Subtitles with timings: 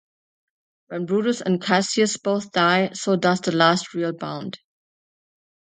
[0.87, 4.57] When Brutus and Cassius both die, so does the last real bond.